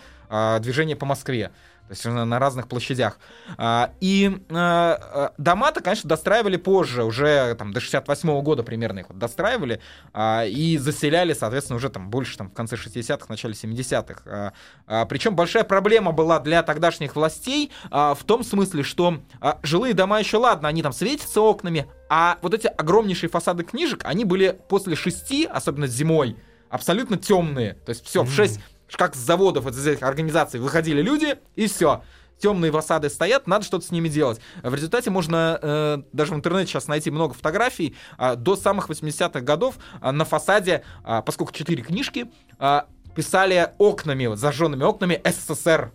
[0.59, 1.51] движение по Москве.
[1.87, 3.19] То есть на, разных площадях.
[3.57, 9.09] А, и э, э, дома-то, конечно, достраивали позже, уже там до 68 года примерно их
[9.09, 9.79] вот достраивали,
[10.11, 14.21] а, и заселяли, соответственно, уже там больше там в конце 60-х, начале 70-х.
[14.25, 14.53] А,
[14.87, 19.93] а, причем большая проблема была для тогдашних властей а, в том смысле, что а, жилые
[19.93, 24.59] дома еще ладно, они там светятся окнами, а вот эти огромнейшие фасады книжек, они были
[24.69, 26.35] после шести, особенно зимой,
[26.69, 27.73] абсолютно темные.
[27.85, 28.59] То есть все, в 6
[28.91, 32.03] как с заводов, из этих организаций выходили люди, и все.
[32.37, 34.41] Темные фасады стоят, надо что-то с ними делать.
[34.61, 39.39] В результате можно э, даже в интернете сейчас найти много фотографий а, до самых 80-х
[39.39, 45.93] годов а, на фасаде, а, поскольку четыре книжки, а, писали окнами, вот, зажженными окнами СССР.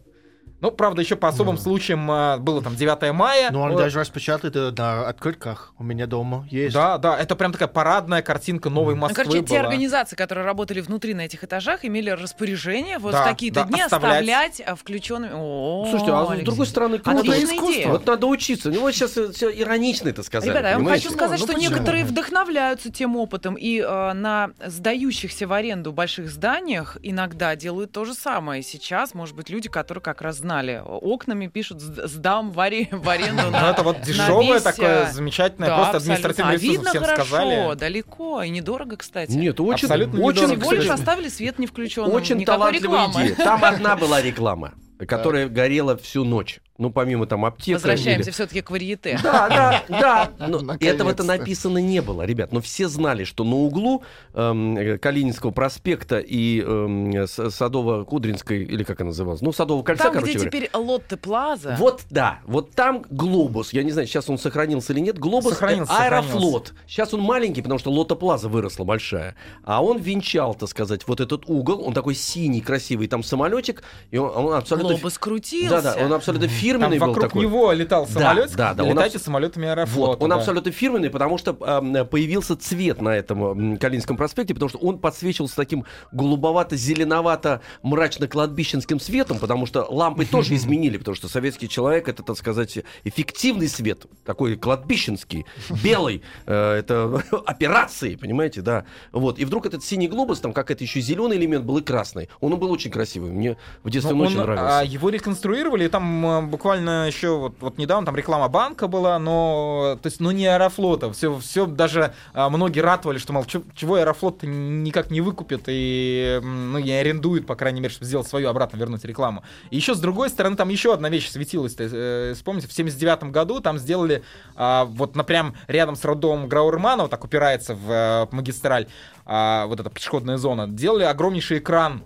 [0.60, 3.50] Ну, правда, еще по особым случаям а, было там 9 мая.
[3.50, 5.72] Ну, они Э, даже распечатают это на открытках.
[5.78, 6.74] У меня дома есть.
[6.74, 9.60] Да, да, это прям такая парадная картинка новой Ну, Москвы короче, те была.
[9.68, 13.80] организации, которые работали внутри на этих этажах, имели распоряжение вот Да, в такие-то да, дни
[13.80, 14.12] оставлять.
[14.20, 15.32] оставлять а, включенными.
[15.34, 16.44] О, Слушайте, а с Алексей.
[16.46, 17.20] другой стороны, круто.
[17.42, 17.70] Искусство.
[17.72, 17.88] идея.
[17.88, 18.70] Вот надо учиться.
[18.70, 20.50] Ну, вот сейчас все иронично это сказали.
[20.50, 21.70] Ребята, я вам хочу сказать, Ну, что почему?
[21.72, 28.04] некоторые вдохновляются тем опытом, и э, на сдающихся в аренду больших зданиях иногда делают то
[28.04, 28.62] же самое.
[28.62, 30.82] Сейчас, может быть, люди, которые как раз знают, знали.
[30.84, 33.42] Окнами пишут «Сд- «сдам в, аре- в аренду».
[33.50, 37.74] Ну, это вот дешевое такое, э, замечательное, просто административный А ресурс видно всем хорошо, сказали.
[37.78, 39.30] далеко, и недорого, кстати.
[39.32, 40.88] Нет, очень, очень, лишь кстати.
[40.88, 42.12] оставили свет не включенным.
[42.12, 43.22] очень рекламы.
[43.22, 43.34] идея.
[43.36, 44.72] Там одна была реклама,
[45.06, 46.60] которая горела всю ночь.
[46.80, 47.74] Ну, помимо там аптеки.
[47.74, 49.20] Возвращаемся все-таки к варьете.
[49.22, 50.48] Да, да, да.
[50.48, 52.52] Но этого-то написано не было, ребят.
[52.52, 59.08] Но все знали, что на углу эм, Калининского проспекта и эм, Садово-Кудринской, или как она
[59.08, 59.42] называлась?
[59.42, 60.50] Ну, Садового кольца, Там, короче где говоря.
[60.50, 61.76] теперь Лотте Плаза.
[61.78, 63.74] Вот да, вот там глобус.
[63.74, 65.18] Я не знаю, сейчас он сохранился или нет.
[65.18, 66.72] Глобус Сохранился, э, Аэрофлот.
[66.86, 69.36] Сейчас он маленький, потому что Лота Плаза выросла большая.
[69.64, 71.86] А он венчал, так сказать, вот этот угол.
[71.86, 73.82] Он такой синий, красивый, там самолетик.
[74.10, 74.94] И он, он абсолютно...
[74.94, 75.82] Глобус крутился.
[75.82, 77.42] Да, да, он абсолютно Там фирменный был вокруг такой.
[77.42, 80.10] него летал Да, самолет, да, да, он летайте абс- самолетами Аэрофлота.
[80.12, 80.36] Вот, он да.
[80.36, 85.56] абсолютно фирменный, потому что эм, появился цвет на этом Калининском проспекте, потому что он подсвечивался
[85.56, 92.78] таким голубовато-зеленовато-мрачно-кладбищенским светом, потому что лампы тоже изменили, потому что советский человек это, так сказать,
[93.04, 95.46] эффективный свет, такой кладбищенский,
[95.82, 98.84] белый, э, это операции, понимаете, да.
[99.12, 102.28] Вот, и вдруг этот синий глобус, там какой-то еще зеленый элемент был и красный.
[102.40, 104.78] Он был очень красивый, мне в детстве Ну, он очень он, нравился.
[104.80, 109.18] а, его реконструировали, и там а, буквально еще вот, вот недавно там реклама банка была,
[109.18, 111.10] но то есть, ну не Аэрофлота.
[111.10, 116.78] Все, все даже а, многие ратовали, что мол, чего Аэрофлот никак не выкупит и ну,
[116.78, 119.42] не арендует, по крайней мере, чтобы сделать свою обратно вернуть рекламу.
[119.70, 121.74] И еще с другой стороны, там еще одна вещь светилась.
[121.76, 124.22] то э, Вспомните, в 79 году там сделали
[124.54, 128.86] а, вот напрям рядом с роддомом Граурмана, вот так упирается в э, магистраль,
[129.24, 132.02] а, вот эта пешеходная зона, делали огромнейший экран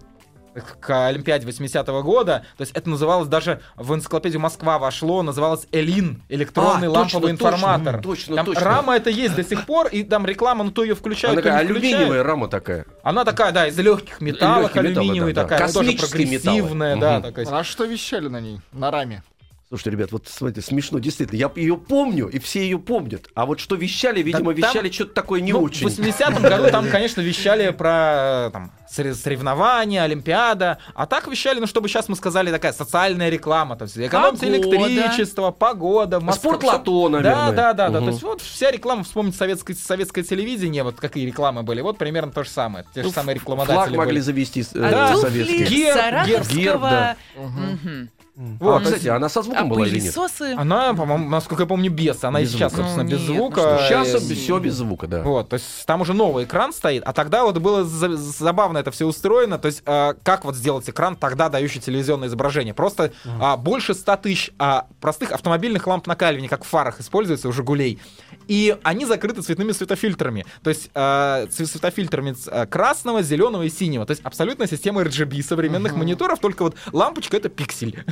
[0.80, 2.44] к Олимпиаде 80-го года.
[2.56, 7.46] То есть это называлось даже в энциклопедию Москва вошло, называлось Элин, электронный А, ламповый точно,
[7.46, 8.00] информатор.
[8.02, 8.64] точно, там точно.
[8.64, 11.62] рама это есть до сих пор, и там реклама, ну то ее включают, Она такая
[11.64, 11.94] не включают.
[11.94, 12.86] алюминиевая рама такая.
[13.02, 15.48] Она такая, да, из легких металлов, Легкие металлы, алюминиевая да, да.
[15.48, 16.40] такая, ну, тоже Космические металлы.
[16.58, 17.22] прогрессивная, да, Мгм.
[17.22, 17.46] такая.
[17.50, 19.22] А что вещали на ней, на раме?
[19.68, 21.38] Слушайте, ребят, вот смотрите, смешно, действительно.
[21.38, 23.28] Я ее помню, и все ее помнят.
[23.34, 25.88] А вот что вещали, видимо, там- вещали что-то такое не Ну, очень.
[25.88, 30.78] В 80-м году там, конечно, вещали про э, там, сорев- соревнования, Олимпиада.
[30.94, 33.74] А так вещали, ну, чтобы сейчас мы сказали, такая социальная реклама.
[33.76, 34.86] То есть экономьте Погода.
[34.92, 36.52] электричество, погода, Москва.
[36.52, 37.34] Спортлото, наверное.
[37.34, 38.00] Да, да, да, да.
[38.00, 38.04] Мгм.
[38.06, 41.80] То есть вот вся реклама, вспомнить советское, советское телевидение, вот какие рекламы были.
[41.80, 42.84] Вот примерно то же самое.
[42.94, 44.20] Те же Ну, самые Флаг рекламодатели могли были.
[44.20, 45.16] завести э, А Да.
[45.16, 45.64] советские.
[45.64, 46.54] туфли Герб, саратовского...
[46.60, 47.16] герб, да.
[47.36, 48.10] Мгм.
[48.36, 50.12] Вот, А, кстати, она со А звуком была или нет?
[50.58, 52.24] Она, по-моему, насколько я помню, без.
[52.24, 52.82] Она Без и сейчас, звука.
[52.88, 53.80] собственно, Ну, без нет, ну звука.
[53.86, 55.22] Сейчас Э, все без звука, да.
[55.22, 58.90] Вот, то есть там уже новый экран стоит, а тогда вот было за- забавно это
[58.90, 62.74] все устроено, то есть э, как вот сделать экран тогда дающий телевизионное изображение?
[62.74, 67.52] Просто а, больше 100 тысяч а, простых автомобильных ламп накаливания, как в фарах используется у
[67.52, 68.00] «Жигулей»,
[68.48, 74.10] и они закрыты цветными светофильтрами, то есть э, светофильтрами э, красного, зеленого и синего, то
[74.10, 78.04] есть абсолютная система RGB современных мониторов, только вот лампочка это пиксель.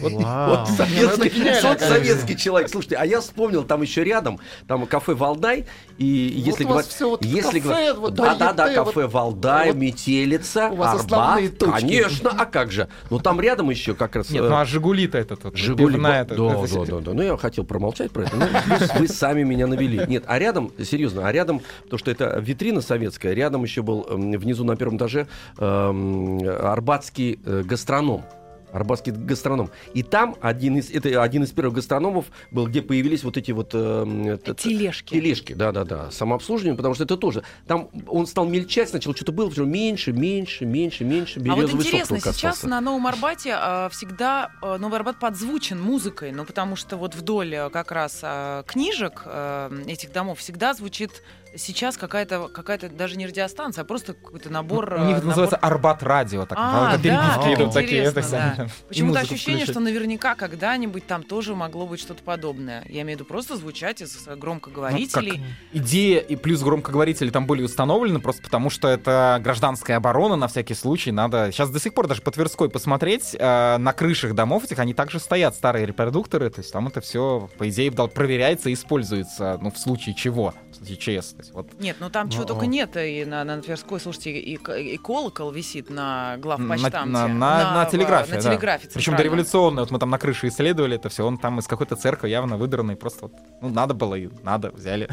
[0.00, 0.12] Вот.
[0.48, 2.68] Вот советский, это вот человек.
[2.70, 5.66] Слушайте, а я вспомнил, там еще рядом, там кафе Валдай,
[5.98, 6.94] и если говорить...
[7.00, 12.30] вот если кафе, говорить- вот да, да, да, кафе вот- Валдай, вот Метелица, Арбат, конечно,
[12.30, 12.88] а как же?
[13.10, 14.30] Ну там рядом еще как раз...
[14.30, 15.94] Нет, э, ну а Жигули-то этот вот, Жигули.
[15.94, 17.12] пивная да, это- да, это- да, да.
[17.12, 18.36] Ну, я хотел промолчать про это.
[18.36, 20.00] но вы, вы сами меня навели.
[20.08, 24.64] Нет, а рядом, серьезно, а рядом, то, что это витрина советская, рядом еще был внизу
[24.64, 25.26] на первом этаже
[25.58, 28.24] эм, арбатский э, гастроном.
[28.72, 29.70] Арбатский гастроном.
[29.94, 33.70] И там один из, это один из первых гастрономов был, где появились вот эти вот...
[33.74, 35.14] эм, т- Тележки.
[35.14, 37.42] Тележки, да-да-да, самообслуживание, потому что это тоже...
[37.66, 41.40] Там он стал мельчать, сначала что-то было, потом меньше, меньше, меньше, меньше.
[41.48, 46.44] А вот интересно, сейчас на Новом Арбате а, всегда а, Новый Арбат подзвучен музыкой, ну
[46.44, 51.22] потому что вот вдоль а, как раз а, книжек а, этих домов всегда звучит
[51.56, 54.94] сейчас какая-то какая-то даже не радиостанция, а просто какой-то набор.
[54.94, 58.02] У них а, это называется набор- Арбат радио, так А, а, перебивки да, идут такие.
[58.02, 58.66] это да.
[58.88, 59.74] Почему-то ощущение, включать.
[59.74, 62.84] что наверняка когда-нибудь там тоже могло быть что-то подобное.
[62.88, 65.42] Я имею в виду просто звучать из э, громкоговорителей.
[65.72, 70.74] Идея и плюс громкоговорители там были установлены просто потому, что это гражданская оборона на всякий
[70.74, 71.10] случай.
[71.12, 73.34] Надо сейчас до сих пор даже по Тверской посмотреть.
[73.38, 76.50] э, на крышах домов этих они также стоят, старые репродукторы.
[76.50, 80.76] То есть там это все, по идее, проверяется и используется, ну, в случае чего, в
[80.76, 81.34] случае ЧС.
[81.38, 82.48] Есть вот Нет, ну там чего О-о.
[82.48, 82.96] только нет.
[82.96, 87.10] И на, на Тверской, слушайте, и, и колокол висит на главпочтамте.
[87.10, 88.34] на, на, на в- телеграфе.
[88.34, 88.50] На да.
[88.50, 89.82] телеграфе Причем дореволюционный.
[89.82, 91.24] Вот мы там на крыше исследовали это все.
[91.24, 92.96] Он там из какой-то церкви явно выдранный.
[92.96, 95.08] Просто вот, ну, надо было и надо, взяли.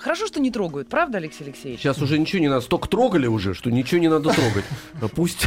[0.00, 1.80] Хорошо, что не трогают, правда, Алексей Алексеевич?
[1.80, 2.60] Сейчас уже ничего не надо.
[2.60, 4.64] Столько трогали уже, что ничего не надо трогать.
[5.14, 5.46] Пусть,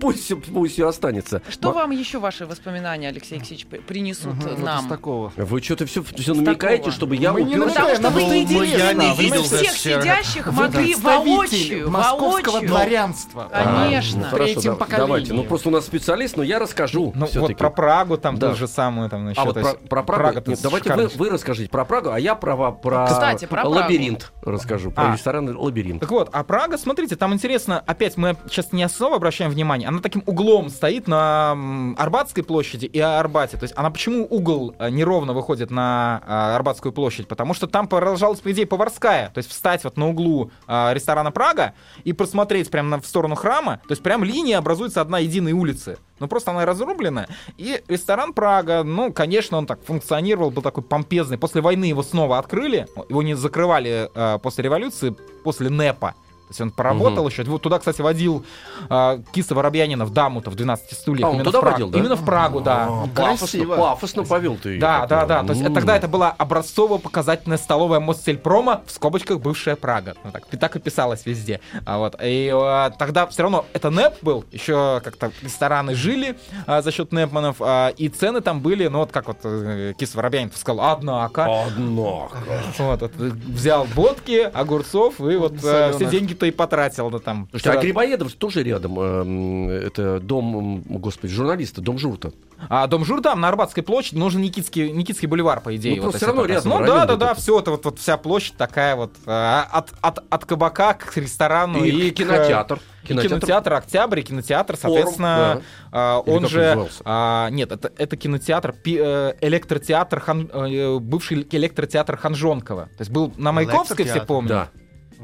[0.00, 1.42] пусть, пусть все останется.
[1.48, 4.88] Что вам еще ваши воспоминания, Алексей Алексеевич, при- принесут вот из нам?
[4.88, 5.32] такого.
[5.36, 6.92] Вы что-то все, все намекаете, такого.
[6.92, 7.84] чтобы я Мы не уперся?
[7.96, 10.00] Потому что вы не из видел всех вчера.
[10.02, 12.68] сидящих могли воочию, московского воочию.
[12.68, 13.48] дворянства.
[13.52, 14.20] А, Конечно.
[14.20, 15.32] ну, хорошо, да- давайте.
[15.32, 17.12] Ну просто у нас специалист, но я расскажу.
[17.14, 18.50] Ну вот про Прагу там Да.
[18.50, 19.38] то же самое там насчет.
[19.42, 20.22] А вот про, про Прагу.
[20.22, 23.91] Прага-то Нет, давайте вы, вы расскажите про Прагу, а я про, про Кстати, про Прагу.
[23.92, 24.90] Лабиринт расскажу.
[24.90, 25.12] Про А.
[25.14, 26.00] ресторан лабиринт.
[26.00, 30.00] Так вот, а Прага, смотрите, там интересно, опять мы сейчас не особо обращаем внимание, она
[30.00, 31.52] таким углом стоит на
[31.96, 33.56] Арбатской площади и Арбате.
[33.56, 37.28] То есть она почему угол э, неровно выходит на а, Арбатскую площадь?
[37.28, 39.30] Потому что там продолжалась, по идее, Поварская.
[39.30, 41.74] То есть встать вот на углу а, ресторана Прага
[42.04, 43.80] и просмотреть прямо в сторону храма.
[43.86, 45.98] То есть прям линия образуется одна единой улицы.
[46.22, 47.26] Ну просто она разрублена.
[47.58, 51.36] И ресторан Прага, ну, конечно, он так функционировал, был такой помпезный.
[51.36, 52.86] После войны его снова открыли.
[53.08, 56.14] Его не закрывали э, после революции, после НЭПа.
[56.52, 57.42] То есть он поработал еще.
[57.44, 58.44] Вот туда, кстати, водил
[58.90, 61.26] э, Киса Воробьянинов даму-то в 12 стульях.
[61.26, 61.74] А, он Именно туда в Прагу.
[61.74, 61.98] водил, да?
[61.98, 62.86] Именно в Прагу, да.
[62.88, 64.78] А, Пафосно, пафосно повел ты.
[64.78, 65.42] Да, да, да.
[65.42, 70.14] То есть это тогда это была образцово-показательная столовая Мостельпрома, в скобочках бывшая Прага.
[70.24, 71.60] Ну, так, так и писалось везде.
[71.84, 72.16] А вот.
[72.22, 76.36] И э, тогда все равно это НЭП был, еще как-то рестораны жили
[76.66, 80.14] а, за счет НЭПманов, а, и цены там были, ну вот как вот э, Кис
[80.14, 81.64] Воробьянинов сказал, однако.
[81.66, 82.38] Однако.
[82.78, 86.06] Вот, вот, взял водки, огурцов, и вот э, все
[86.42, 87.48] деньги-то и потратил да, там.
[87.50, 88.98] Слушайте, а Вчера- Грибоедов тоже рядом.
[89.00, 92.32] эм, Это дом, господи, журналиста, дом Журта.
[92.68, 95.96] А Дом Жур там, на Арбатской площади, нужен Никитский, Никитский бульвар, по идее.
[95.96, 98.56] Ну, вот, всё равно рядом, Ну да, да, да, все это вот, вот вся площадь
[98.56, 102.78] такая вот а, от, от, от кабака к ресторану и, и, к- кинотеатр.
[103.02, 103.72] и кинотеатр.
[103.74, 107.02] Октябрь, и кинотеатр, соответственно, а, Или он как он же, назывался?
[107.04, 112.84] а, нет, это, это кинотеатр, пи- э, электротеатр, Хан- э, бывший электротеатр Ханжонкова.
[112.84, 114.50] То есть был на Маяковской, все помнят.
[114.50, 114.68] Да.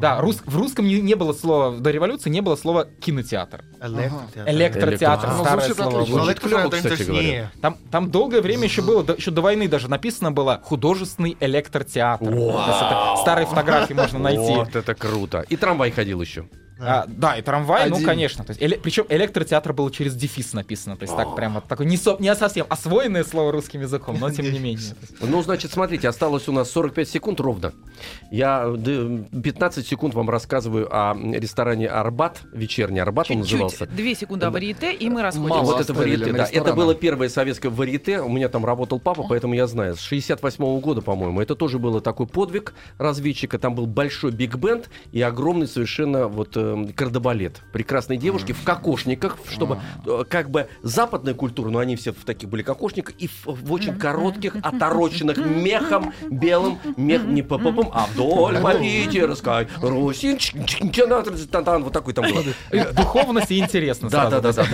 [0.01, 3.65] Да, рус- в русском не, не было слова, до революции не было слова кинотеатр.
[4.47, 5.29] Электротеатр.
[5.45, 5.89] Старое Ну, слово.
[5.91, 6.05] отлично.
[6.15, 7.51] Звучит Электротеатр кстати говоря.
[7.61, 12.25] Там, там долгое время еще было, до- еще до войны даже написано было художественный электротеатр.
[12.27, 14.39] То есть это старые фотографии можно найти.
[14.55, 15.45] Вот это круто.
[15.49, 16.47] И трамвай ходил еще.
[16.81, 18.07] А, да, и трамвай, ну Один.
[18.07, 18.45] конечно.
[18.45, 20.97] То есть, эле- причем электротеатр было через дефис написано.
[20.97, 24.31] То есть так прям вот такое не, со- не совсем освоенное слово русским языком, но
[24.31, 24.95] тем не менее.
[25.21, 27.73] Ну, значит, смотрите, осталось у нас 45 секунд ровно.
[28.31, 33.79] Я э, д- 15 секунд вам рассказываю о ресторане Арбат, вечерний Арбат он назывался.
[33.79, 35.23] Чуть-чуть, две секунды о варьете, и мы Мало.
[35.25, 35.63] расходимся.
[35.65, 36.49] Вот это варьете, да.
[36.51, 38.21] Это было первое советское варьете.
[38.21, 39.97] У меня там работал папа, поэтому я знаю.
[39.97, 41.41] С 68 года, по-моему.
[41.41, 43.59] Это тоже было такой подвиг разведчика.
[43.59, 47.61] Там был большой биг-бенд и огромный совершенно вот э, кардебалет.
[47.73, 52.49] Прекрасные девушки в кокошниках, чтобы э, как бы западная культура, но они все в таких
[52.49, 58.59] были кокошниках и в, в очень коротких, отороченных мехом, белым, мех, не попам, а вдоль
[58.61, 62.45] по питерской, чан-чан-чан-тан, вот такой там было.
[62.93, 64.67] Духовность и интересно Да, да, да, да.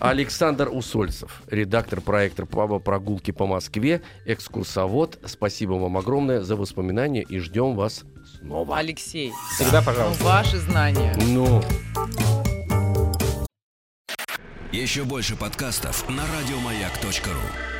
[0.00, 5.18] Александр Усольцев, редактор проекта «Папа прогулки по Москве», экскурсовод.
[5.24, 8.04] Спасибо вам огромное за воспоминания и ждем вас
[8.40, 8.78] снова.
[8.78, 10.24] Алексей, Всегда, пожалуйста.
[10.24, 11.14] ваши знания.
[11.36, 11.60] Ну,
[14.72, 17.75] Еще больше подкастов на радиомаяк.ру.